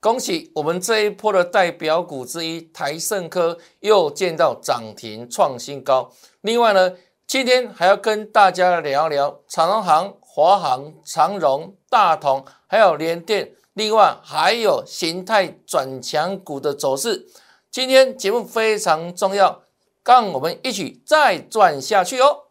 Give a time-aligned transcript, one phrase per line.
[0.00, 6.12] 恭喜我们这一波的代表股之一台盛科又见到涨停创新高。
[6.42, 6.92] 另外呢，
[7.26, 17.26] 今天还要跟大家聊一聊长荣航、华航、长荣、大同，还有联电，另外还有形态转强股的走势。
[17.68, 19.62] 今天节目非常重要，
[20.04, 22.44] 让我们一起再转下去哦。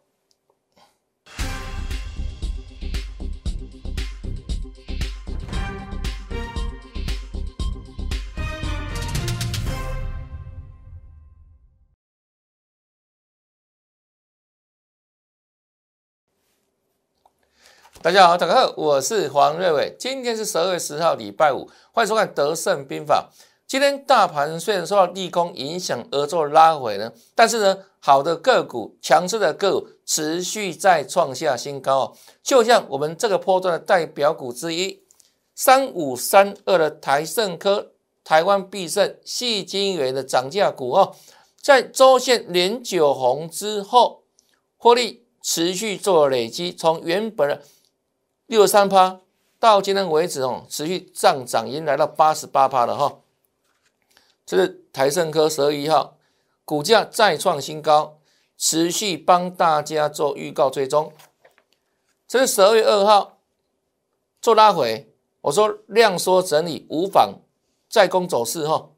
[18.00, 19.96] 大家好，大家好，我是黄瑞伟。
[19.98, 23.28] 今天是十二月十号，礼拜五，欢迎收看《德胜兵法》。
[23.66, 32.16] 今天大盘虽然受到利空影响而做拉回呢，但是呢，好的个股、强势的个股持续在创下新高哦。
[32.40, 35.02] 就像我们这个波段的代表股之一，
[35.56, 37.90] 三五三二的台盛科、
[38.22, 41.16] 台湾必胜、细晶元的涨价股哦，
[41.60, 44.22] 在周线连九红之后，
[44.76, 47.60] 获利持续做累积，从原本的
[48.48, 49.20] 六十三趴
[49.60, 53.18] 到今天为止哦，持续上涨，已经来到八十八趴了哈。
[54.46, 56.16] 这是台盛科十二月一号
[56.64, 58.18] 股价再创新高，
[58.56, 61.12] 持续帮大家做预告追踪。
[62.26, 63.38] 这是十二月二号
[64.40, 67.40] 做拉回，我说量缩整理无妨
[67.90, 68.88] 再攻走势哈。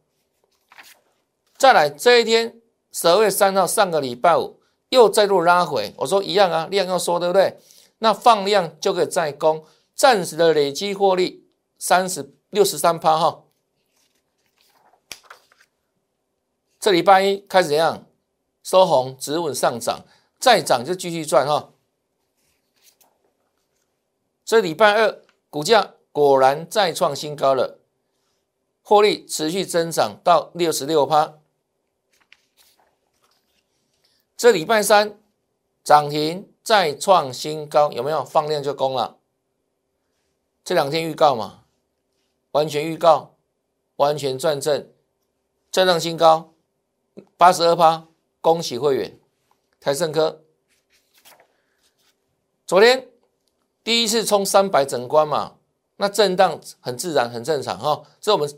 [1.57, 2.61] 再来这一天
[2.93, 7.59] 十二月三号上个礼拜五又再度拉回，我说一样啊，量要缩对不对？
[8.01, 11.47] 那放量就可以再攻，暂时的累积获利
[11.79, 13.45] 三十六十三趴哈。
[16.79, 18.07] 这礼拜一开始怎样
[18.63, 20.05] 收红止稳上涨，
[20.39, 21.73] 再涨就继续赚哈。
[24.45, 27.79] 这礼拜二股价果然再创新高了，
[28.83, 31.35] 获利持续增长到六十六趴。
[34.37, 35.21] 这礼拜三
[35.85, 39.17] 涨停再创新高，有没有放量就攻了？
[40.63, 41.65] 这两天预告嘛，
[42.53, 43.35] 完全预告，
[43.97, 44.89] 完全转正，
[45.73, 46.53] 再创新高。
[47.37, 48.07] 八十二趴，
[48.41, 49.19] 恭喜会员
[49.81, 50.45] 台盛科。
[52.69, 53.09] 昨天
[53.83, 55.57] 第一次冲三百整关嘛，
[55.97, 58.05] 那震荡很自然，很正常哈。
[58.21, 58.49] 这我们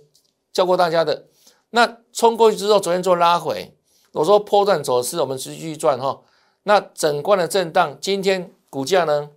[0.52, 1.28] 教过大家的。
[1.70, 3.74] 那冲过去之后，昨天做拉回，
[4.12, 6.20] 我说破断走势，我们继续转哈。
[6.64, 9.30] 那整罐的震荡，今天股价呢，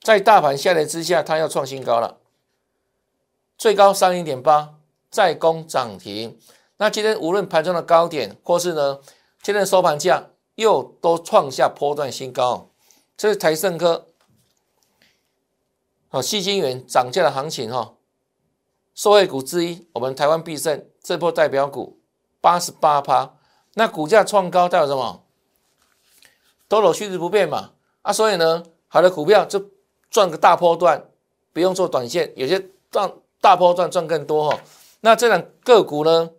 [0.00, 2.18] 在大盘下跌之下，它要创新高了，
[3.56, 4.74] 最高三零点八，
[5.10, 6.38] 再攻涨停。
[6.76, 9.00] 那今天无论盘中的高点，或是呢，
[9.42, 12.70] 今天的收盘价又都创下波段新高。
[13.16, 14.06] 这是台盛科，
[16.10, 17.94] 哦，细晶元涨价的行情哈，
[18.94, 22.00] 受惠股之一，我们台湾必胜这波代表股
[22.40, 23.34] 八十八趴，
[23.74, 25.24] 那股价创高代表什么？
[26.68, 27.70] 都有趋势不变嘛，
[28.02, 29.70] 啊，所以呢，好的股票就
[30.10, 31.04] 赚个大波段，
[31.52, 34.60] 不用做短线，有些赚大波段赚更多哈。
[35.00, 36.30] 那这两个股呢？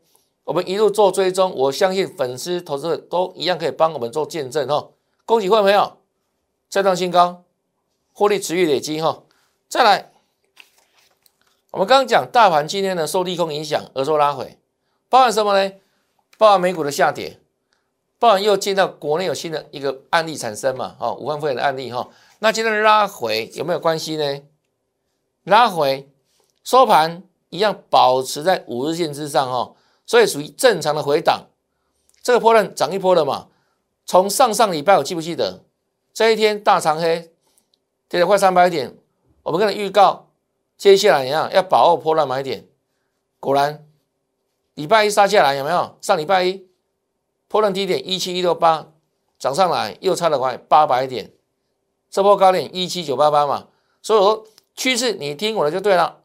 [0.45, 4.89] 我们一路做追踪，我相信粉丝、投资者都一样可以帮我们做见证哈。
[5.23, 5.97] 恭喜各位朋友
[6.67, 7.43] 再创新高，
[8.13, 9.21] 获利持续累积哈。
[9.67, 10.11] 再来，
[11.69, 14.57] 我们刚刚讲大盘今天呢受利空影响而做拉回，
[15.07, 15.71] 包含什么呢？
[16.39, 17.39] 包含美股的下跌，
[18.19, 20.97] 不然又见到国内有新的一个案例产生嘛？
[20.99, 22.09] 哦，武汉肺炎的案例哈。
[22.39, 24.41] 那今天拉回有没有关系呢？
[25.45, 26.09] 拉回
[26.63, 29.73] 收盘一样保持在五日线之上哈。
[30.05, 31.47] 所以属于正常的回档，
[32.21, 33.47] 这个波段涨一波了嘛？
[34.05, 35.63] 从上上礼拜我记不记得
[36.13, 37.31] 这一天大长黑
[38.09, 38.97] 跌了快三百点，
[39.43, 40.31] 我们跟你预告，
[40.77, 42.67] 接下来一样要把握波段买点。
[43.39, 43.85] 果然
[44.73, 45.97] 礼拜一杀下来有没有？
[46.01, 46.67] 上礼拜一
[47.49, 48.87] 破了低点一七一六八
[49.37, 51.33] 涨上来又差了快八百点，
[52.09, 53.67] 这波高点一七九八八嘛。
[54.01, 56.21] 所以说趋势你听我的就对了。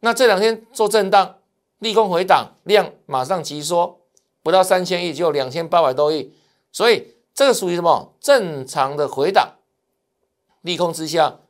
[0.00, 1.36] 那这两天做震荡。
[1.80, 4.00] 利空回档，量马上急缩，
[4.42, 6.32] 不到三千亿，就两千八百多亿，
[6.72, 9.56] 所以这个属于什么正常的回档？
[10.62, 11.40] 利空之下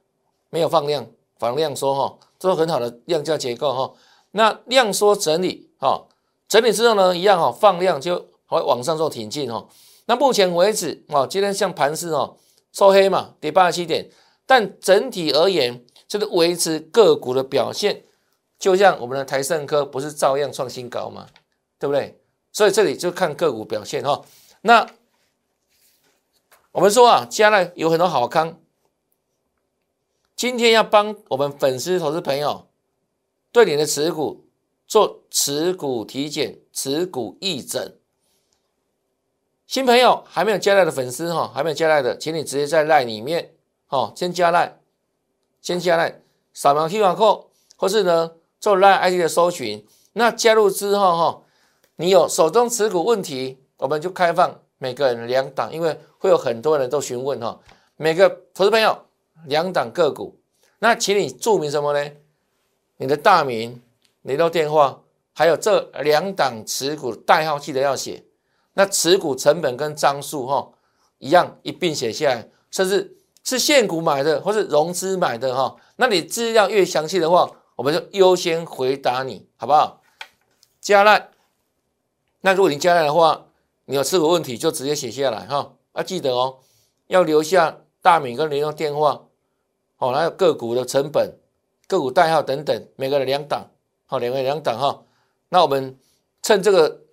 [0.50, 1.06] 没有放量，
[1.38, 3.94] 反量缩哈，这是很好的量价结构哈。
[4.32, 6.06] 那量缩整理哈，
[6.48, 8.26] 整理之后呢，一样哈，放量就
[8.62, 9.66] 往上做挺进哈。
[10.06, 12.36] 那目前为止啊，今天像盘市哦，
[12.72, 14.10] 收黑嘛，跌八十七点，
[14.44, 18.04] 但整体而言就是维持个股的表现。
[18.58, 21.26] 就像我们的台盛科不是照样创新高吗？
[21.78, 22.18] 对不对？
[22.52, 24.22] 所以这里就看个股表现哈。
[24.62, 24.88] 那
[26.72, 28.60] 我们说啊，将来有很多好康。
[30.36, 32.68] 今天要帮我们粉丝、投资朋友
[33.52, 34.46] 对你的持股
[34.86, 37.98] 做持股体检、持股义诊。
[39.66, 43.52] 新朋友还没有加赖的粉丝哈，还没有加赖的，请你直接在赖里面
[43.88, 44.78] 哦，先加赖，
[45.60, 46.20] 先加赖，
[46.52, 47.46] 扫描 QR code，
[47.76, 49.84] 或是呢做赖 ID 的搜寻。
[50.12, 51.42] 那加入之后哈，
[51.96, 57.58] 你有手中持股问题，我们就开放每个人两档，因为会有很多人都询问哈，
[57.96, 59.06] 每个投资朋友
[59.46, 60.38] 两档个股，
[60.78, 62.10] 那请你注明什么呢？
[62.98, 63.82] 你的大名、
[64.22, 65.00] 联络电话，
[65.32, 68.22] 还有这两档持股代号，记得要写。
[68.74, 70.72] 那持股成本跟张数哈
[71.18, 80.02] 一样一并写下来，甚至是现股买的或是融资买的哈，那你资料越详细的话，我们就优先回答你，好不好？
[80.80, 81.30] 加赖，
[82.40, 83.46] 那如果你加赖的话，
[83.84, 86.58] 你有持股问题就直接写下来哈，要记得哦，
[87.06, 89.22] 要留下大名跟联络电话，
[89.98, 91.38] 哦，还有个股的成本、
[91.86, 93.70] 个股代号等等，每个人两档，
[94.06, 95.04] 好，两个人两档哈，
[95.50, 95.96] 那我们
[96.42, 97.03] 趁这个。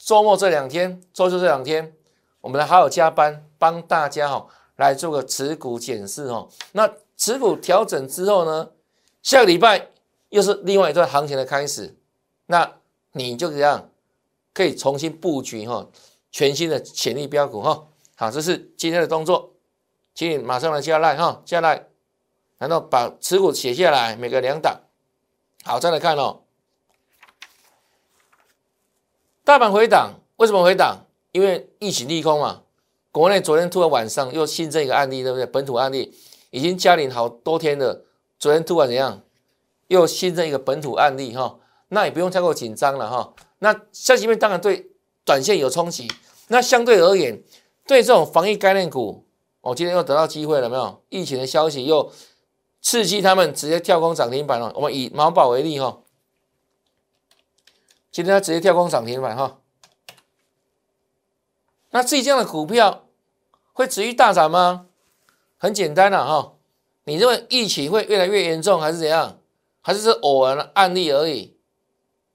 [0.00, 1.92] 周末这两天，周休这两天，
[2.40, 6.48] 我们还有加班帮大家哈来做个持股检视哦。
[6.72, 8.70] 那持股调整之后呢，
[9.22, 9.88] 下个礼拜
[10.30, 11.94] 又是另外一段行情的开始，
[12.46, 12.78] 那
[13.12, 13.90] 你就这样
[14.54, 15.86] 可以重新布局哈
[16.32, 17.86] 全新的潜力标股哈。
[18.16, 19.52] 好，这是今天的动作，
[20.14, 21.86] 请你马上来加来哈，加来，
[22.56, 24.80] 然后把持股写下来，每个两档。
[25.62, 26.40] 好，再来看哦。
[29.50, 31.06] 大盘回档，为什么回档？
[31.32, 32.62] 因为疫情利空嘛。
[33.10, 35.44] 国内昨天突然晚上又新增一个案例，对不对？
[35.44, 36.14] 本土案例
[36.52, 38.04] 已经加零好多天了，
[38.38, 39.22] 昨天突然怎样？
[39.88, 41.58] 又新增一个本土案例哈，
[41.88, 43.34] 那也不用太过紧张了哈。
[43.58, 44.92] 那消息面当然对
[45.24, 46.06] 短线有冲击，
[46.46, 47.42] 那相对而言，
[47.88, 49.26] 对这种防疫概念股，
[49.62, 51.02] 我今天又得到机会了没有？
[51.08, 52.12] 疫情的消息又
[52.80, 54.72] 刺激他们直接跳空涨停板了。
[54.76, 55.98] 我们以毛宝为例哈。
[58.12, 59.58] 今天它直接跳空涨停板哈，
[61.90, 63.06] 那自己这样的股票
[63.72, 64.86] 会持续大涨吗？
[65.58, 66.54] 很简单了哈，
[67.04, 69.38] 你认为疫情会越来越严重还是怎样？
[69.80, 71.56] 还是是偶然的案例而已？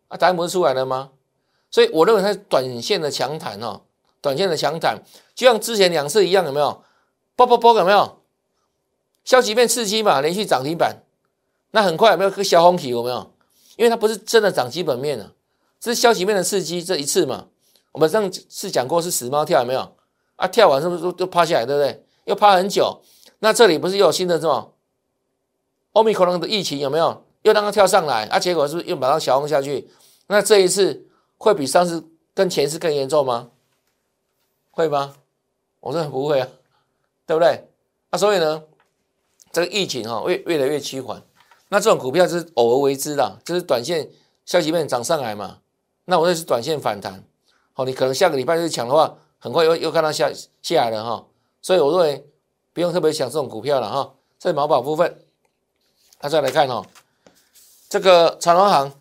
[0.08, 1.12] 啊，答案不是出来了吗？
[1.70, 3.82] 所以我认为它是短线的强弹哈，
[4.22, 5.04] 短线的强弹，
[5.36, 6.84] 就像之前两次一样，有没有？
[7.36, 8.22] 啵啵啵，有没有？
[9.26, 11.04] 消息面刺激嘛，连续涨停板，
[11.72, 12.90] 那很快有没有个小红旗？
[12.90, 13.34] 有没有？
[13.76, 15.32] 因为它不是真的涨基本面啊。
[15.86, 17.46] 这是消息面的刺激，这一次嘛，
[17.92, 19.96] 我们上次讲过是死猫跳有没有
[20.36, 20.48] 啊？
[20.48, 22.04] 跳完是不是都趴下来，对不对？
[22.24, 23.04] 又趴很久，
[23.38, 24.74] 那这里不是又有新的这种
[25.92, 27.24] 奥密克戎的疫情有没有？
[27.44, 28.40] 又让它跳上来啊？
[28.40, 29.88] 结果是不是又把它小轰下去？
[30.26, 31.06] 那这一次
[31.38, 32.04] 会比上次
[32.34, 33.52] 跟前次更严重吗？
[34.72, 35.14] 会吗？
[35.82, 36.48] 我说不会啊，
[37.28, 37.70] 对不对？
[38.10, 38.64] 啊所以呢，
[39.52, 41.22] 这个疫情哈越越来越趋缓，
[41.70, 44.10] 那这种股票就是偶尔为之的，就是短线
[44.48, 45.60] 消息面涨上来嘛。
[46.08, 47.24] 那我这是短线反弹，
[47.74, 50.32] 好，你可能下个礼拜去抢的话，很快又又看到下
[50.62, 51.26] 下来了哈，
[51.64, 52.30] 所以我认为
[52.74, 54.14] 不用特别想这种股票了哈。
[54.38, 55.26] 这是毛宝部分，
[56.22, 56.86] 那再来看哈，
[57.90, 58.94] 这个长荣航，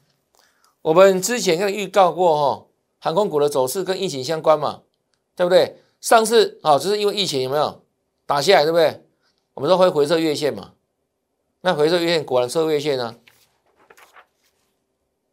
[0.80, 2.66] 我们之前跟预告过哈，
[3.00, 4.80] 航空股的走势跟疫情相关嘛，
[5.36, 5.82] 对不对？
[6.00, 7.82] 上次啊，就是因为疫情有没有
[8.24, 9.06] 打下来，对不对？
[9.52, 10.72] 我们说会回撤月线嘛，
[11.60, 13.16] 那回撤月线果然收月线呢，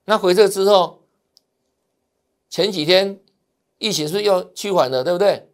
[0.04, 1.00] 那回撤之后。
[2.51, 3.20] 前几天
[3.77, 5.50] 疫情是又趋缓了，对不对？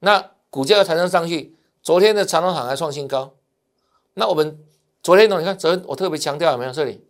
[0.00, 3.34] 那股价又抬升上去，昨天的长隆行还创新高。
[4.14, 4.62] 那我们
[5.02, 5.38] 昨天呢？
[5.38, 6.72] 你看昨天我特别强调有没有？
[6.72, 7.06] 这里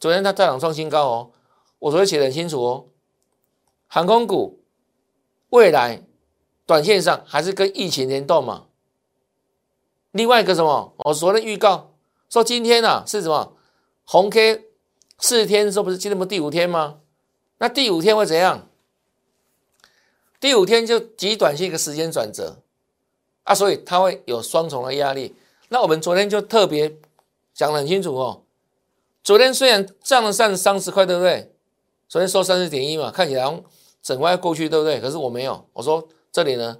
[0.00, 1.30] 昨天它再涨创新高哦，
[1.78, 2.86] 我昨天写的很清楚哦。
[3.86, 4.64] 航空股
[5.50, 6.02] 未来
[6.66, 8.66] 短线上还是跟疫情联动嘛。
[10.10, 10.94] 另外一个什么？
[11.04, 11.94] 我昨天预告
[12.28, 13.56] 说今天啊是什么？
[14.04, 14.64] 红 K
[15.20, 16.98] 四天说不是今天不第五天吗？
[17.62, 18.68] 那第五天会怎样？
[20.40, 22.56] 第五天就极短线一个时间转折
[23.44, 25.36] 啊，所以它会有双重的压力。
[25.68, 26.96] 那我们昨天就特别
[27.54, 28.42] 讲得很清楚哦。
[29.22, 31.54] 昨天虽然涨了三三十块，对不对？
[32.08, 33.62] 昨天收三十点一嘛，看起来
[34.02, 35.00] 整关过去，对不对？
[35.00, 36.78] 可是我没有，我说这里呢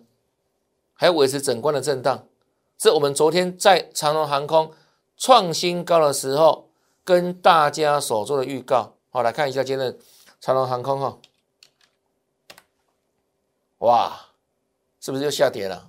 [0.94, 2.26] 还要维持整关的震荡。
[2.76, 4.72] 这我们昨天在长荣航空
[5.16, 6.68] 创新高的时候
[7.04, 8.94] 跟大家所做的预告。
[9.10, 9.96] 好，来看一下今天。
[10.42, 11.18] 长龙航空哈，
[13.78, 14.26] 哇，
[15.00, 15.88] 是不是又下跌了？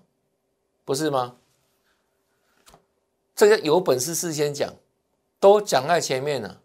[0.85, 1.37] 不是吗？
[3.35, 4.71] 这个有本事事先讲，
[5.39, 6.61] 都讲在前面了。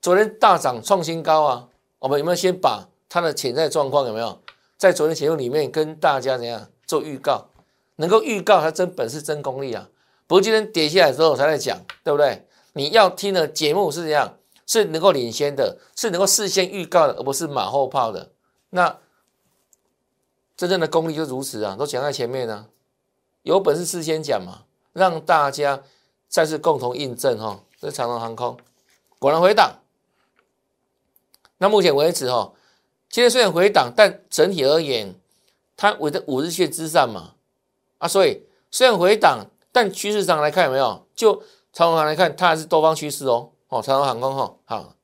[0.00, 4.40] 昨天大涨创新高啊，我们有没有先把它的潜在状况有没有
[4.76, 7.48] 在昨天节目里面跟大家怎样做预告？
[7.96, 9.90] 能够预告，它真本事真功力啊！
[10.28, 12.46] 不是今天跌下来之后才在讲，对不对？
[12.74, 18.30] 你要听的节目是这样，是能够领先的，是能够事先预告的，而不是马后炮的。
[18.70, 18.98] 那
[20.56, 22.66] 真正的功力就如此啊，都讲在前面呢。
[23.42, 25.82] 有本事事先讲嘛，让大家
[26.28, 27.60] 再次共同印证哈。
[27.78, 28.56] 这长龙航空
[29.18, 29.80] 果然回档。
[31.58, 32.52] 那目前为止哈，
[33.10, 35.14] 今天虽然回档，但整体而言，
[35.76, 37.34] 它围在五日线之上嘛。
[37.98, 41.06] 啊，所以虽然回档，但趋势上来看有没有？
[41.14, 41.42] 就
[41.72, 43.50] 长龙航来看，它还是多方趋势哦。
[43.74, 44.94] 哦，长龙航空哈好。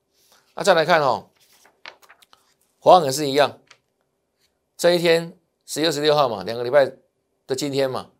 [0.55, 1.27] 那再来看哦，
[2.79, 3.59] 华航也是一样。
[4.77, 6.89] 这一天十月十六号嘛，两个礼拜
[7.45, 8.11] 的今天嘛，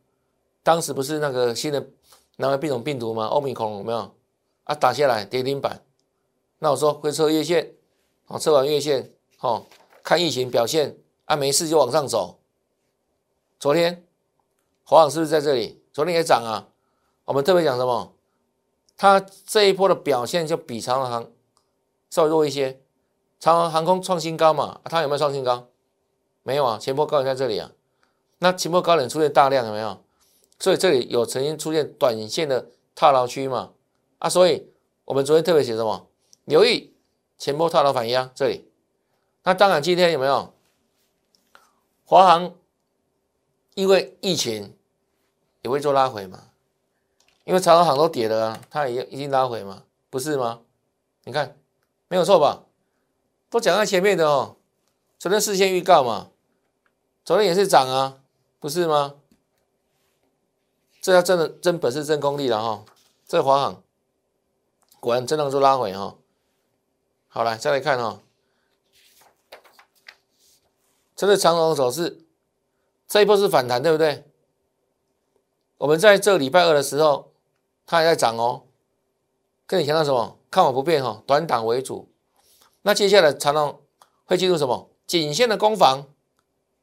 [0.61, 1.87] 当时不是那个新的
[2.35, 3.27] 南外变种病毒吗？
[3.27, 4.13] 欧米孔有没有
[4.65, 4.75] 啊？
[4.75, 5.85] 打下来跌停板，
[6.59, 7.73] 那我说会测月线，
[8.25, 9.65] 好，测完月线，好，
[10.03, 12.41] 看疫情表现啊，没事就往上走。
[13.57, 14.05] 昨天
[14.83, 15.81] 华航是不是在这里？
[15.93, 16.67] 昨天也涨啊。
[17.23, 18.13] 我们特别讲什么？
[19.01, 21.27] 它这一波的表现就比长航
[22.11, 22.79] 稍微弱一些。
[23.39, 25.69] 长航航空创新高嘛，它有没有创新高？
[26.43, 27.71] 没有啊，前波高点在这里啊，
[28.37, 30.03] 那前波高点出现大量有没有？
[30.59, 33.71] 所以这里有曾经出现短线的套牢区嘛？
[34.19, 34.69] 啊，所以
[35.05, 36.07] 我们昨天特别写什么？
[36.45, 36.93] 留意
[37.39, 38.69] 前波套牢反压这里。
[39.41, 40.53] 那当然今天有没有？
[42.05, 42.53] 华航
[43.73, 44.77] 因为疫情
[45.63, 46.49] 也会做拉回嘛？
[47.43, 50.61] 因为长航航都跌了啊，它也已经拉回嘛，不是吗？
[51.23, 51.57] 你看
[52.07, 52.63] 没有错吧？
[53.49, 54.57] 都讲在前面的哦。
[55.19, 56.29] 昨天事先预告嘛，
[57.23, 58.19] 昨天也是涨啊，
[58.59, 59.15] 不是吗？
[61.01, 62.85] 这要真的真本事真功力了哈，
[63.27, 63.83] 这华航
[64.99, 66.15] 果然真能做拉回哈。
[67.27, 68.19] 好来再来看哈，
[71.15, 72.23] 这是长龙走势，
[73.07, 74.25] 这一波是反弹对不对？
[75.77, 77.30] 我们在这礼拜二的时候，
[77.85, 78.63] 它还在涨哦。
[79.65, 80.37] 跟你强调什么？
[80.49, 82.11] 看我不变哈，短档为主。
[82.81, 83.81] 那接下来长龙
[84.25, 84.89] 会进入什么？
[85.07, 86.07] 颈线的攻防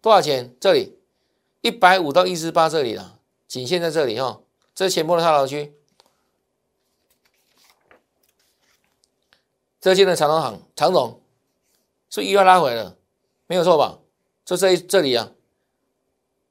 [0.01, 0.57] 多少钱？
[0.59, 0.99] 这里
[1.61, 4.41] 一百五到一十八这里了，颈线在这里哈，
[4.75, 5.75] 这是前波的套牢区。
[9.81, 11.21] 这现在长龙行长总
[12.11, 12.97] 是又要拉回了，
[13.47, 13.99] 没有错吧？
[14.45, 15.33] 就这这里啊，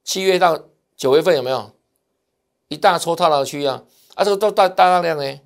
[0.04, 1.72] 七月到九月份有没有
[2.68, 3.84] 一大撮套牢区啊？
[4.18, 5.40] 啊，这个都大大量呢，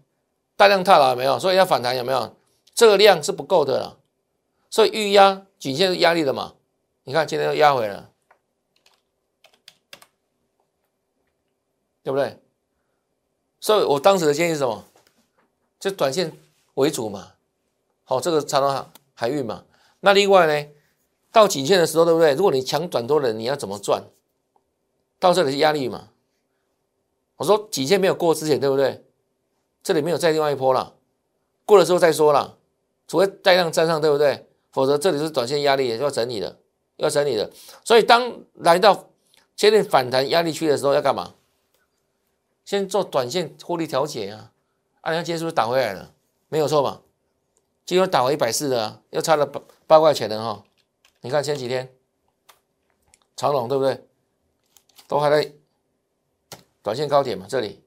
[0.56, 1.38] 大量套牢没有？
[1.38, 2.34] 所以要反弹有没有？
[2.74, 3.98] 这个量是不够的了，
[4.70, 5.44] 所以预压。
[5.58, 6.54] 颈线是压力的嘛？
[7.04, 8.10] 你看今天又压回了，
[12.02, 12.40] 对不对？
[13.60, 14.84] 所以我当时的建议是什么？
[15.78, 16.32] 就短线
[16.74, 17.34] 为主嘛。
[18.04, 19.64] 好，这个长隆海海运嘛。
[20.00, 20.68] 那另外呢，
[21.30, 22.32] 到颈线的时候，对不对？
[22.32, 24.02] 如果你抢短多的，你要怎么赚？
[25.20, 26.08] 到这里是压力嘛。
[27.36, 29.04] 我说颈线没有过之前，对不对？
[29.82, 30.94] 这里没有再另外一波了，
[31.64, 32.56] 过了之后再说了，
[33.08, 34.48] 除非带量站上，对不对？
[34.70, 36.58] 否则这里是短线压力，也要整理的，
[36.96, 37.50] 要整理的。
[37.84, 39.10] 所以当来到
[39.56, 41.34] 接近反弹压力区的时候，要干嘛？
[42.64, 44.52] 先做短线获利调节啊！
[45.00, 46.14] 啊，你看今天是不是打回来了？
[46.48, 47.02] 没有错吧？
[47.84, 50.62] 今天打回一百四的啊，又差了八八块钱的哈。
[51.22, 51.92] 你看前几天
[53.34, 54.06] 长龙对不对？
[55.08, 55.52] 都还在
[56.82, 57.46] 短线高点嘛？
[57.48, 57.82] 这里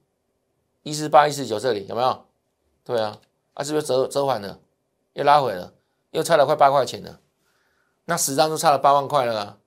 [0.83, 2.25] 一四八一四九这里有没有？
[2.83, 3.19] 对啊，
[3.53, 4.59] 啊是不是折折返了？
[5.13, 5.73] 又拉回了？
[6.11, 7.19] 又差了快八块钱了，
[8.05, 9.57] 那十张都差了八万块了啊！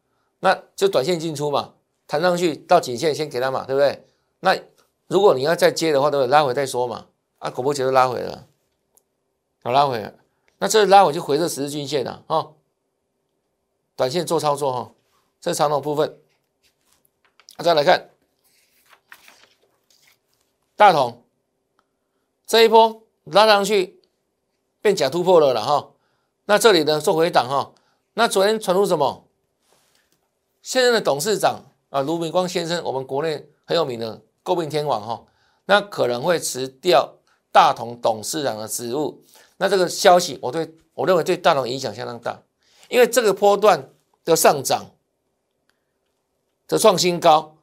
[0.41, 1.75] 那就短线进出嘛，
[2.07, 4.07] 弹上去到颈线先给他嘛，对不对？
[4.41, 4.57] 那
[5.09, 6.31] 如果你要再接的话，对不对？
[6.31, 7.07] 拉回再说嘛。
[7.39, 8.47] 啊，果不其然拉回了，
[9.63, 10.15] 好拉回了。
[10.59, 12.53] 那这拉回就回这十日均线了哈。
[13.95, 14.93] 短线做操作哈，
[15.41, 16.19] 这是长头部分。
[17.57, 18.11] 啊再来看
[20.79, 21.25] 大同
[22.47, 24.01] 这一波拉上去
[24.81, 25.91] 变假突破了了哈。
[26.45, 27.73] 那这里呢做回档哈，
[28.15, 29.25] 那昨天传出什么？
[30.63, 35.25] 现任的董事长啊卢明光先生，我们国内很有名的诟病天王哈，
[35.65, 37.17] 那可能会辞掉
[37.51, 39.25] 大同董事长的职务。
[39.57, 42.41] 那这个消息，我对我认为对大同影响相当大，
[42.89, 43.91] 因为这个波段
[44.25, 44.93] 的上涨
[46.69, 47.57] 的创新高，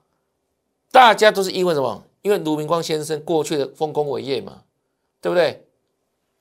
[0.92, 2.04] 大家都是因为什么？
[2.26, 4.64] 因为卢明光先生过去的丰功伟业嘛，
[5.22, 5.64] 对不对？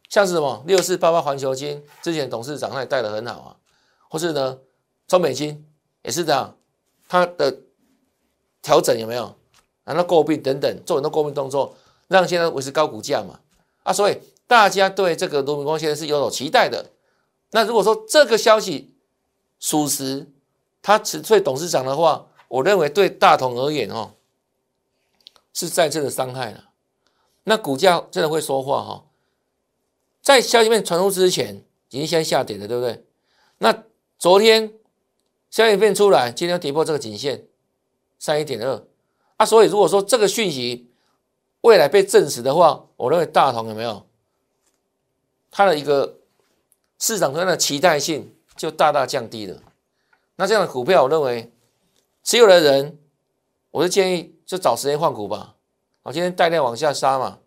[0.09, 3.57] 像是什么六四八八环球金之前董事长他也带的很好啊，
[4.09, 4.59] 或是呢
[5.07, 5.63] 中美金
[6.03, 6.57] 也是这样，
[7.07, 7.59] 他的
[8.63, 9.35] 调整有没有？
[9.85, 11.77] 难道诟病等等做很多诟病动作，
[12.09, 13.41] 让现在维持高股价嘛？
[13.83, 16.87] 啊，所以大家对这个卢明光先生是有所期待的。
[17.51, 18.95] 那如果说这个消息
[19.61, 20.27] 属实，
[20.81, 24.13] 他辞退董事长的话，我认为对大同而言哦，
[25.55, 26.69] 是再次的伤害了。
[27.45, 29.05] 那股价真的会说话哈。
[30.21, 33.05] 在消息面传出之前，已经先下跌了，对不对？
[33.59, 33.85] 那
[34.19, 34.75] 昨天
[35.51, 37.47] 消息面出来，今天跌破这个颈线
[38.19, 38.87] 三一点二
[39.37, 40.91] 啊，所以如果说这个讯息
[41.61, 44.07] 未来被证实的话，我认为大同有没有
[45.51, 46.19] 它的一个
[46.99, 49.63] 市场上的期待性就大大降低了。
[50.37, 51.53] 那这样的股票，我认为
[52.23, 52.99] 持有的人，
[53.71, 55.57] 我是建议就找时间换股吧。
[56.03, 57.41] 好，今天带量往下杀嘛，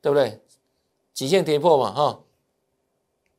[0.00, 0.40] 对不对？
[1.12, 2.20] 极限跌破嘛，哈。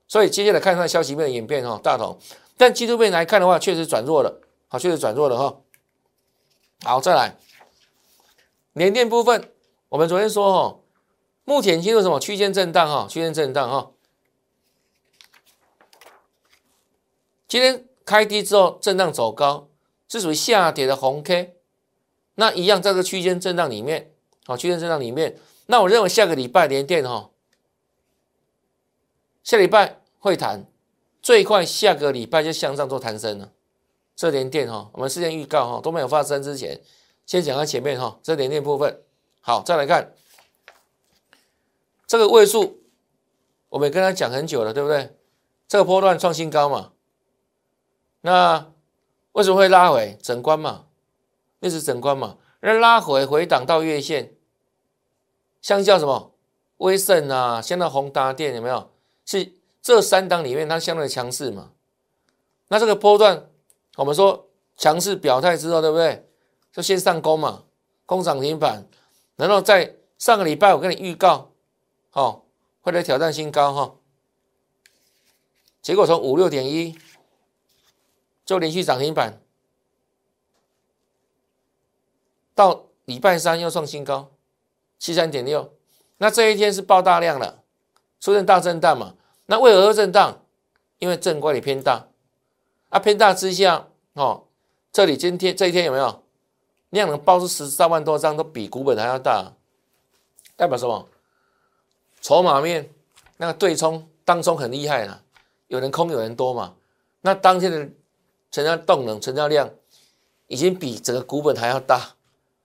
[0.08, 2.20] 所以接下来看看消息面的演变哈，大同。
[2.58, 5.62] 但技术面来看的话，确实转弱了，好，确实转弱了哈。
[6.84, 7.38] 好，再来，
[8.74, 9.51] 联电部分，
[9.89, 10.80] 我们昨天说哈，
[11.44, 13.92] 目前进入什么区间震荡哈，区间震荡哈。
[17.48, 17.88] 今天。
[18.06, 19.68] 开低之后震荡走高，
[20.08, 21.56] 是属于下跌的红 K，
[22.36, 24.12] 那一样在这个区间震荡里面，
[24.46, 27.32] 好，区间震荡里面，那我认为下个礼拜连电哈，
[29.44, 30.65] 下礼拜会谈，
[31.22, 33.51] 最快下个礼拜就向上做弹升了，
[34.15, 36.82] 这连电哈，我们事先预告哈，都没有发生之前，
[37.25, 39.01] 先讲到前面哈，这连电部分，
[39.42, 40.13] 好，再来看
[42.08, 42.82] 这个位数，
[43.70, 45.15] 我们跟他讲很久了，对不对？
[45.68, 46.92] 这个波段创新高嘛。
[48.22, 48.72] 那
[49.32, 50.85] 为什么会拉回整关嘛？
[51.65, 52.38] 那是整关嘛？
[52.60, 54.36] 那拉回回档到月线，
[55.63, 56.36] 相较什么？
[56.77, 58.91] 威盛啊，像那宏达电有没有？
[59.25, 61.72] 是这三档里面它相对强势嘛？
[62.67, 63.50] 那这个波段，
[63.95, 66.29] 我们说强势表态之后，对不对？
[66.72, 67.63] 就先上攻嘛，
[68.05, 68.88] 攻涨停板，
[69.36, 71.50] 然后在上个礼拜我跟你预告，
[72.12, 72.43] 哦，
[72.81, 73.95] 会来挑战新高哈，
[75.81, 76.95] 结果从五六点一。
[78.45, 79.41] 就连续涨停板，
[82.56, 84.32] 到礼拜三又创新高，
[84.98, 85.72] 七三点六。
[86.18, 87.62] 那这一天是爆大量了，
[88.20, 89.14] 出现大震荡嘛？
[89.46, 90.42] 那为何震荡？
[90.98, 92.08] 因为正乖离偏大
[92.90, 94.46] 啊，偏大之下，哦，
[94.91, 96.24] 这里今天这一天有没有
[96.89, 99.54] 量能爆出十三万多张，都比股本还要大，
[100.56, 101.08] 代表什么？
[102.22, 102.89] 筹码面
[103.38, 105.22] 那个对冲当中很厉害了，
[105.68, 106.76] 有人空有人多嘛？
[107.22, 107.89] 那当天的。
[108.52, 109.70] 成交动能、成交量
[110.48, 112.14] 已经比整个股本还要大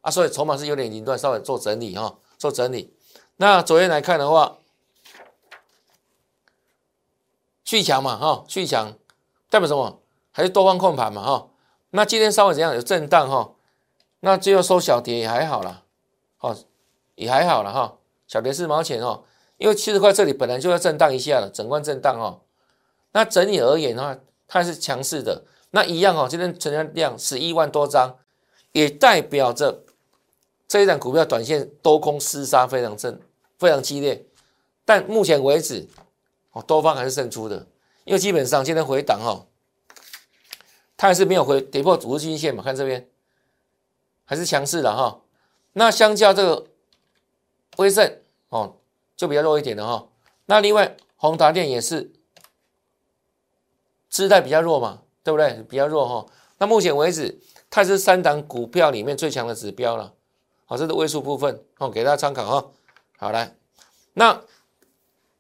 [0.00, 2.94] 啊，所以筹码是有点凌乱，稍微做整理哈，做整理。
[3.36, 4.58] 那昨天来看的话，
[7.64, 8.94] 续强嘛哈，续强
[9.48, 10.00] 代表什么？
[10.32, 11.48] 还是多方控盘嘛哈。
[11.90, 12.74] 那今天稍微怎样？
[12.74, 13.52] 有震荡哈，
[14.20, 15.84] 那最后收小跌也还好了，
[16.38, 16.56] 哦，
[17.16, 19.24] 也还好了哈，小跌四毛钱哦，
[19.58, 22.42] 因为七十块这里本来就要震荡一下了，整关震荡哦。
[23.12, 25.44] 那整体而言的话，它是强势的。
[25.72, 28.16] 那一样哦，今天成交量十一万多张，
[28.72, 29.82] 也代表着
[30.70, 33.20] 这一档股票短线多空厮杀非常正，
[33.58, 34.24] 非常激烈。
[34.84, 35.88] 但目前为止，
[36.52, 37.66] 哦，多方还是胜出的，
[38.04, 39.44] 因为基本上今天回档哈，
[40.96, 43.08] 它还是没有回跌破主均线嘛，看这边
[44.24, 45.22] 还是强势的哈。
[45.72, 46.68] 那相较这个
[47.78, 48.76] 威盛哦，
[49.16, 50.06] 就比较弱一点的哈。
[50.46, 52.12] 那另外宏达电也是
[54.08, 55.02] 姿态比较弱嘛。
[55.22, 55.62] 对不对？
[55.68, 56.26] 比较弱哈。
[56.56, 60.14] 那目前为止，它是三档股票里面最强的指标了。
[60.70, 62.70] 好，这是位数部分哦，给大家参考哈。
[63.18, 63.56] 好来，
[64.12, 64.40] 那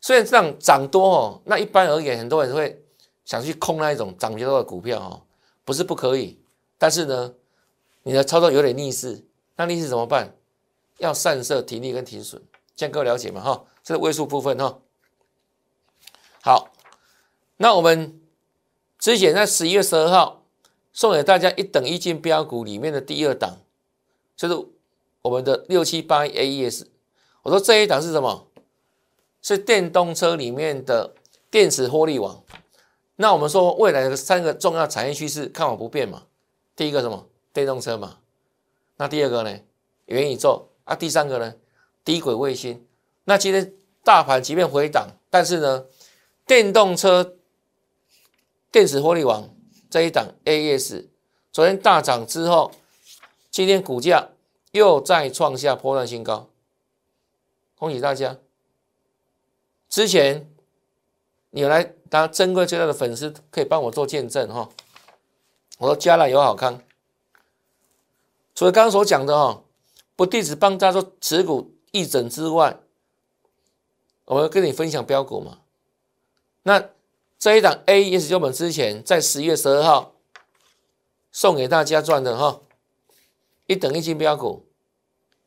[0.00, 2.84] 虽然这样涨多哦，那一般而言，很多人会
[3.24, 5.22] 想去空那一种涨比较多的股票哦，
[5.64, 6.40] 不是不可以。
[6.78, 7.32] 但是呢，
[8.02, 10.34] 你的操作有点逆势，那逆势怎么办？
[10.98, 12.42] 要散射停利跟停损，
[12.74, 13.64] 这样各位了解嘛哈？
[13.84, 14.80] 这是位数部分哈。
[16.42, 16.72] 好，
[17.58, 18.16] 那我们。
[18.98, 20.44] 之前在十一月十二号
[20.92, 23.56] 送给大家一等一进标股里面的第二档，
[24.36, 24.68] 就是
[25.22, 26.86] 我们的六七八 AES。
[27.42, 28.48] 我说这一档是什么？
[29.42, 31.14] 是电动车里面的
[31.50, 32.44] 电池获利网。
[33.16, 36.24] 那我们说未来的三个重要产业趋势看法不变嘛？
[36.76, 37.26] 第一个什么？
[37.52, 38.18] 电动车嘛。
[38.96, 39.58] 那第二个呢？
[40.06, 40.94] 元宇宙啊。
[40.94, 41.54] 第三个呢？
[42.04, 42.86] 低轨卫星。
[43.24, 45.86] 那今天大盘即便回档，但是呢，
[46.46, 47.36] 电动车。
[48.72, 49.52] 电子获利网
[49.90, 51.06] 这一档 AES
[51.50, 52.70] 昨天大涨之后，
[53.50, 54.28] 今天股价
[54.72, 56.48] 又再创下波段新高，
[57.76, 58.38] 恭喜大家！
[59.88, 60.50] 之前
[61.50, 64.68] 你来当珍贵最大的粉丝，可以帮我做见证哈。
[65.78, 66.82] 我说加了有好康，
[68.54, 69.62] 除了刚刚所讲的哈，
[70.16, 72.78] 不地址帮大家做持股一整之外，
[74.26, 75.58] 我要跟你分享标股嘛，
[76.62, 76.90] 那。
[77.42, 80.12] 这一档 A S 就我们之前在十月十二号
[81.32, 82.60] 送给大家赚的哈，
[83.70, 84.66] 一等一金标股，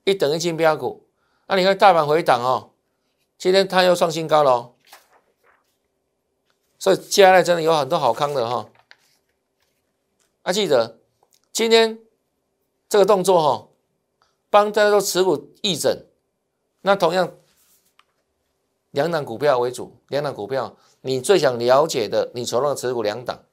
[0.05, 1.05] 一等一金标股。
[1.45, 2.71] 那你看大盘回档哦，
[3.37, 4.71] 今天它又创新高了，
[6.79, 8.69] 所以接下来真的有很多好康的哈。
[10.43, 11.01] 啊，记得
[11.51, 11.99] 今天
[12.87, 13.67] 这个动作哈，
[14.49, 15.93] 帮大家都持股议整。
[16.79, 17.29] 那同样，
[18.91, 23.43] 两档股票为主，两档股票你最想了解的，你手上持股两档，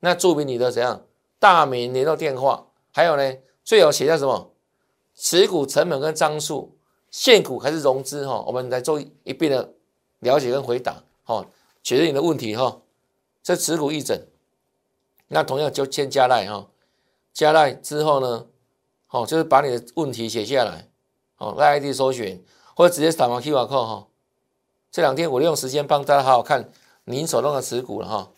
[0.00, 1.06] 那注明你的怎样
[1.38, 3.34] 大名、联络电话，还有呢，
[3.70, 4.52] 最好写下什么
[5.14, 6.76] 持股成本跟张数，
[7.08, 9.74] 现股还是融资哈，我们来做一遍的
[10.18, 11.46] 了解跟回答，哈，
[11.80, 12.82] 解决你的问题哈。
[13.44, 14.20] 这持股一整，
[15.28, 16.68] 那同样就先加赖哈，
[17.32, 18.48] 加赖之后呢，
[19.06, 20.88] 好，就是把你的问题写下来，
[21.36, 22.44] 好，赖 ID 搜寻。
[22.74, 24.08] 或者直接扫描 QR code 哈，
[24.90, 26.72] 这两天我利用时间帮大家好好看
[27.04, 28.32] 您手中的持股了哈。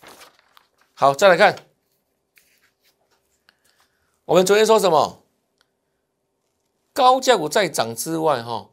[0.92, 1.56] 好，再来看，
[4.26, 5.21] 我们昨天说什么？
[6.92, 8.68] 高价股在涨之外哈，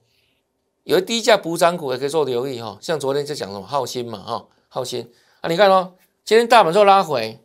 [0.84, 2.78] 有低价补涨股也可以做留意哈。
[2.82, 5.08] 像昨天在讲什么浩鑫嘛哈，浩鑫
[5.42, 5.94] 啊，你看哦，
[6.26, 7.42] 今天大盘做拉回，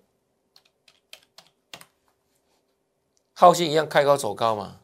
[3.32, 4.80] 浩鑫一样开高走高嘛，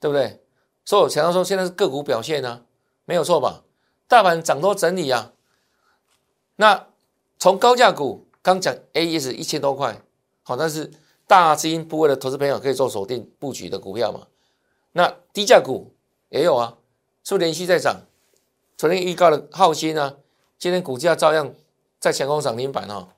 [0.00, 0.42] 对不对？
[0.84, 2.64] 所以我强调说，现在是个股表现呢，
[3.04, 3.62] 没有错吧？
[4.08, 5.32] 大盘涨多整理啊。
[6.56, 6.88] 那
[7.38, 10.02] 从高价股刚讲 A S 一千多块，
[10.42, 10.90] 好，但是
[11.26, 14.26] 大资金部位的投资朋友可以做锁定布局的股票嘛？
[14.92, 15.94] 那低价股
[16.30, 16.78] 也有啊，
[17.24, 18.02] 是不是连续在涨？
[18.76, 20.16] 昨天预告的浩鑫啊，
[20.58, 21.52] 今天股价照样
[21.98, 23.08] 在强攻涨停板哦，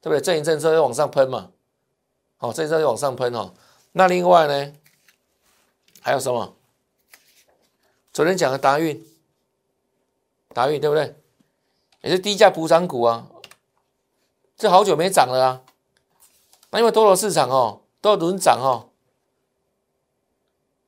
[0.00, 0.20] 对不对？
[0.20, 1.50] 震一震之后又往上喷嘛，
[2.36, 3.54] 好，这一阵又往上喷哦。
[3.92, 4.72] 那另外呢，
[6.00, 6.56] 还有什么？
[8.12, 9.06] 昨天讲的达运，
[10.52, 11.16] 达运对不对？
[12.02, 13.26] 也是低价补涨股啊，
[14.56, 15.62] 这好久没涨了啊。
[16.70, 18.85] 那因为多头市场哦，都要轮涨哦，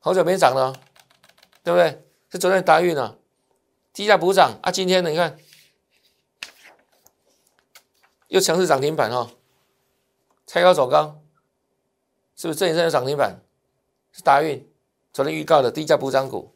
[0.01, 0.73] 好久没涨了，
[1.63, 2.05] 对不对？
[2.31, 3.17] 是昨天达运啊，
[3.93, 4.71] 低价补涨啊。
[4.71, 5.39] 今天呢，你看
[8.29, 9.31] 又强势涨停板哈，
[10.47, 11.21] 拆高走高，
[12.37, 13.41] 是不是这一阵有涨停板？
[14.13, 14.71] 是达运
[15.13, 16.55] 昨天预告的低价补涨股。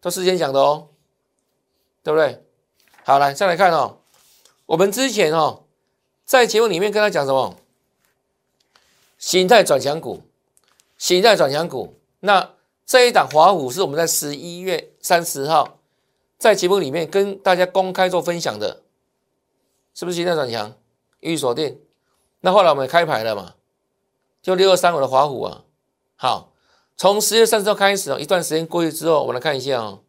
[0.00, 0.88] 都事先讲的哦，
[2.02, 2.42] 对不对？
[3.04, 4.00] 好，来再来看哦，
[4.66, 5.64] 我们之前哦，
[6.24, 7.56] 在节目里面跟他讲什么？
[9.18, 10.22] 形态转强股，
[11.00, 11.98] 形态转强股。
[12.20, 15.78] 那这一档华虎是我们在十一月三十号
[16.36, 18.82] 在节目里面跟大家公开做分享的，
[19.94, 20.76] 是不是形态转强？
[21.20, 21.80] 预锁定。
[22.40, 23.54] 那后来我们开牌了嘛？
[24.42, 25.64] 就六二三五的华虎啊，
[26.16, 26.52] 好。
[26.96, 30.02] 从十月三十号开始哦，一段时间过去之后，我们来看一下哦，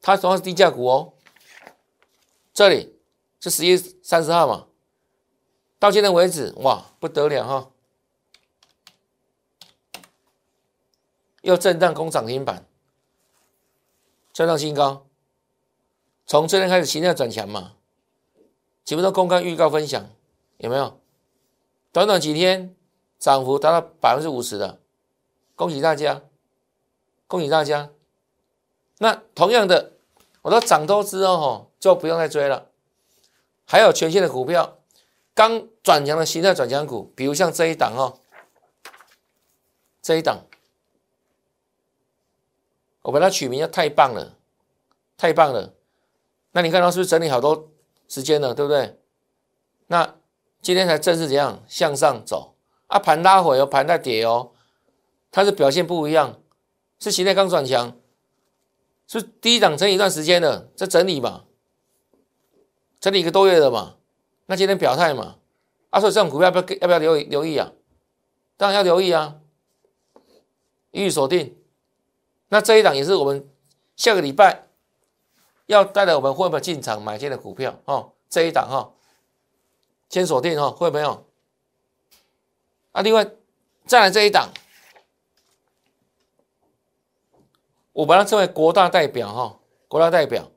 [0.00, 1.12] 它同样是低价股哦。
[2.54, 2.96] 这里
[3.40, 4.68] 是十一月三十号嘛，
[5.78, 7.70] 到现在为止，哇，不得了哈，
[11.44, 12.66] 又震荡攻涨停板，
[14.32, 15.06] 创上新高。
[16.24, 17.74] 从这天开始形态转强嘛，
[18.82, 20.08] 几乎都公开预告分享，
[20.56, 20.98] 有没有？
[21.92, 22.74] 短短几天
[23.18, 24.80] 涨幅达到百分之五十的。
[25.54, 26.22] 恭喜大家，
[27.26, 27.90] 恭喜大家。
[28.98, 29.92] 那同样的，
[30.40, 32.70] 我说涨多之后哈，就不用再追了。
[33.66, 34.78] 还有全线的股票，
[35.34, 38.18] 刚转强的形态转强股，比如像这一档哦，
[40.00, 40.46] 这一档，
[43.04, 44.36] 我把它取名叫太棒了，
[45.16, 45.74] 太棒了。
[46.52, 47.70] 那你看到是不是整理好多
[48.08, 48.98] 时间了，对不对？
[49.88, 50.16] 那
[50.62, 52.54] 今天才正式怎样向上走
[52.86, 52.98] 啊？
[52.98, 54.52] 盘拉回哦，盘在跌哦。
[55.30, 56.40] 它是表现不一样，
[56.98, 57.96] 是形态刚转强，
[59.06, 61.44] 是低档整理一段时间的，在整理嘛，
[63.00, 63.96] 整理一个多月了嘛，
[64.46, 65.36] 那今天表态嘛，
[65.90, 67.72] 啊，所以这种股票要不要要不要留意留意啊？
[68.56, 69.40] 当然要留意啊，
[70.92, 71.54] 一律锁定。
[72.54, 73.50] 那这一档也是我们
[73.96, 74.68] 下个礼拜
[75.66, 78.92] 要带来我们会不会进场买进的股票哦，这一档哈，
[80.08, 81.26] 先锁定哈，会没有？
[82.92, 83.28] 啊，另外
[83.86, 84.52] 再来这一档。
[87.92, 90.52] 我把它称为国大代表哈，国大代表，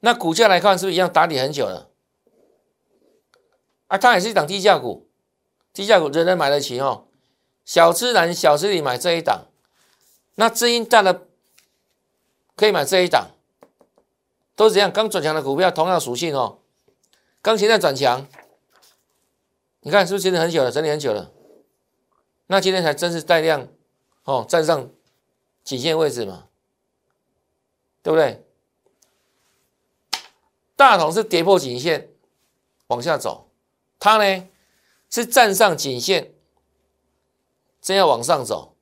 [0.00, 1.90] 那股价来看是不是一样打底很久了？
[3.88, 5.06] 啊，它也是一档低价股，
[5.74, 7.06] 低价股人人买得起哦，
[7.66, 9.47] 小资男小资女买这一档，
[10.40, 11.26] 那资金大的
[12.54, 13.32] 可以买这一档，
[14.54, 16.60] 都是这样，刚转强的股票同样属性哦，
[17.42, 18.24] 刚现在转强，
[19.80, 20.70] 你看是不是整理很久了？
[20.70, 21.32] 整理很久了，
[22.46, 23.66] 那今天才正式带量
[24.22, 24.88] 哦，站上
[25.64, 26.44] 颈线位置嘛。
[28.00, 28.42] 对不对？
[30.76, 32.10] 大同是跌破颈线
[32.86, 33.50] 往下走，
[33.98, 34.48] 它呢
[35.10, 36.32] 是站上颈线，
[37.82, 38.76] 正要往上走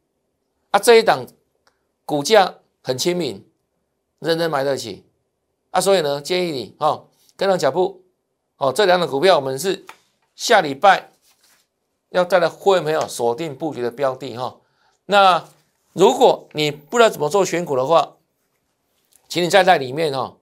[0.71, 0.79] 啊。
[0.79, 1.27] 这一档
[2.07, 3.45] 股价很亲民，
[4.21, 5.05] 人人买得起
[5.73, 8.05] 啊，所以呢，建议你哦，跟上脚步
[8.59, 9.85] 哦，这两种股票我们是
[10.37, 11.11] 下礼拜
[12.11, 14.61] 要带来会员朋友锁定布局的标的哈。
[15.07, 15.49] 那
[15.95, 18.14] 如果你不知道怎么做选股的话，
[19.29, 20.37] 请你再在里面哈，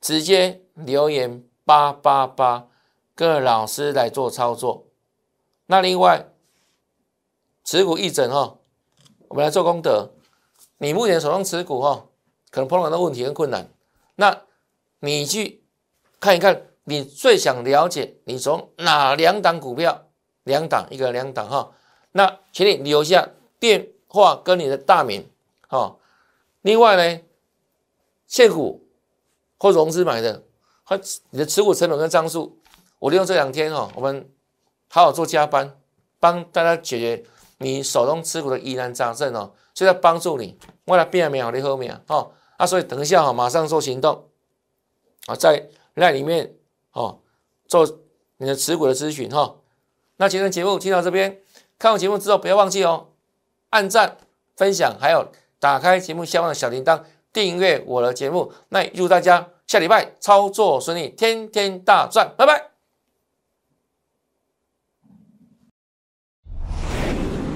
[0.00, 2.66] 直接留言八八八，
[3.14, 4.86] 跟老师来做操作。
[5.66, 6.32] 那另外
[7.64, 8.56] 持股一整哈，
[9.28, 10.10] 我们来做功德。
[10.78, 12.06] 你目前手上持股哈，
[12.50, 13.68] 可能碰到的问题跟困难，
[14.16, 14.42] 那
[15.00, 15.62] 你去
[16.20, 20.08] 看一看，你最想了解你从哪两档股票，
[20.44, 21.72] 两档一个两档哈，
[22.12, 25.28] 那请你留下电话跟你的大名
[25.68, 25.96] 哈。
[26.62, 27.20] 另外呢，
[28.26, 28.86] 现股
[29.58, 30.42] 或融资买的，
[30.84, 32.58] 和你的持股成本跟张数，
[32.98, 34.28] 我利用这两天哈，我们
[34.88, 35.78] 好好做加班，
[36.20, 37.24] 帮大家解决
[37.58, 39.52] 你手中持股的疑难杂症哦。
[39.74, 44.24] 就在帮助你，为了变秒的后面哦，啊，所以等一下哈，马上做行动
[45.26, 46.54] 啊，在那里面
[46.92, 47.20] 哦，
[47.68, 47.86] 做
[48.38, 49.56] 你的持股的咨询哈。
[50.16, 51.42] 那今天节目听到这边，
[51.78, 53.08] 看完节目之后不要忘记哦，
[53.68, 54.16] 按赞、
[54.56, 57.02] 分享，还有打开节目下方的小铃铛，
[57.34, 58.50] 订阅我的节目。
[58.70, 62.70] 那祝大家下礼拜操作顺利，天天大赚，拜拜。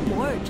[0.06, 0.34] 摩尔